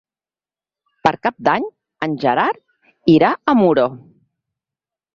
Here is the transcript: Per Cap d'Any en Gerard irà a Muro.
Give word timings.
Per 1.07 1.11
Cap 1.27 1.37
d'Any 1.49 1.69
en 2.09 2.17
Gerard 2.25 2.65
irà 3.19 3.33
a 3.55 3.59
Muro. 3.63 3.89